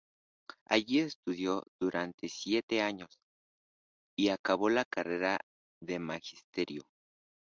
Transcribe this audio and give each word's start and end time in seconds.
Allí 0.65 0.99
estudió 1.01 1.63
durante 1.79 2.27
siete 2.27 2.81
años 2.81 3.19
y 4.17 4.29
acabó 4.29 4.67
la 4.71 4.83
carrera 4.83 5.37
de 5.79 5.99
Magisterio. 5.99 6.87